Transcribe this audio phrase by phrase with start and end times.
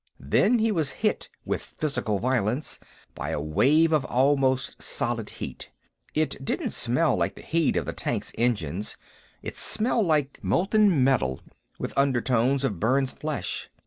[0.19, 2.79] Then he was hit, with physical violence,
[3.13, 5.69] by a wave of almost solid heat.
[6.15, 8.97] It didn't smell like the heat of the tank's engines;
[9.43, 11.41] it smelled like molten metal,
[11.77, 13.69] with undertones of burned flesh.